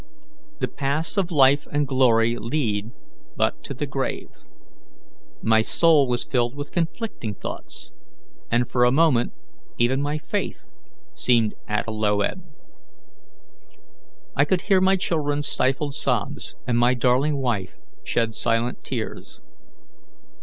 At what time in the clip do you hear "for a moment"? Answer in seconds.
8.67-9.33